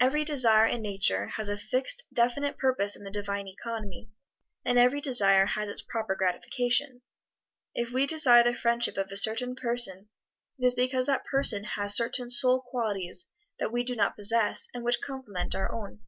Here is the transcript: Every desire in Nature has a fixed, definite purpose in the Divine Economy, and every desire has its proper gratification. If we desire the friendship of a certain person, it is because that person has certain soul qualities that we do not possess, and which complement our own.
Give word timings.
Every 0.00 0.24
desire 0.24 0.66
in 0.66 0.82
Nature 0.82 1.28
has 1.36 1.48
a 1.48 1.56
fixed, 1.56 2.02
definite 2.12 2.58
purpose 2.58 2.96
in 2.96 3.04
the 3.04 3.12
Divine 3.12 3.46
Economy, 3.46 4.10
and 4.64 4.76
every 4.76 5.00
desire 5.00 5.46
has 5.46 5.68
its 5.68 5.82
proper 5.82 6.16
gratification. 6.16 7.02
If 7.72 7.92
we 7.92 8.06
desire 8.08 8.42
the 8.42 8.56
friendship 8.56 8.96
of 8.96 9.12
a 9.12 9.16
certain 9.16 9.54
person, 9.54 10.08
it 10.58 10.66
is 10.66 10.74
because 10.74 11.06
that 11.06 11.24
person 11.24 11.62
has 11.62 11.94
certain 11.94 12.28
soul 12.28 12.60
qualities 12.60 13.28
that 13.60 13.70
we 13.70 13.84
do 13.84 13.94
not 13.94 14.16
possess, 14.16 14.66
and 14.74 14.82
which 14.82 15.00
complement 15.00 15.54
our 15.54 15.72
own. 15.72 16.00